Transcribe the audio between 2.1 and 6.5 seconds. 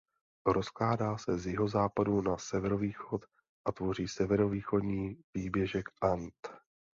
na severovýchod a tvoří severovýchodní výběžek And.